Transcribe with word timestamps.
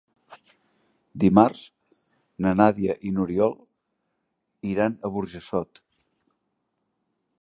Dimarts 1.23 1.61
na 2.45 2.53
Nàdia 2.61 2.95
i 3.09 3.13
n'Oriol 3.17 3.53
iran 4.73 4.97
a 4.97 5.13
Burjassot. 5.19 5.83